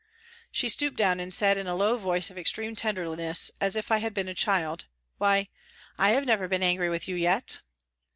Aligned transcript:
She 0.51 0.67
stooped 0.67 0.97
down 0.97 1.19
and 1.19 1.31
said 1.31 1.59
in 1.59 1.67
a 1.67 1.75
low 1.75 1.95
voice 1.95 2.31
of 2.31 2.37
extreme 2.39 2.75
tenderness 2.75 3.51
as 3.61 3.75
if 3.75 3.91
I 3.91 3.99
had 3.99 4.15
been 4.15 4.27
a 4.27 4.33
child:" 4.33 4.85
Why, 5.19 5.47
I 5.95 6.09
have 6.13 6.25
never 6.25 6.47
been 6.47 6.63
angry 6.63 6.89
with 6.89 7.07
you 7.07 7.13
yet." 7.15 7.59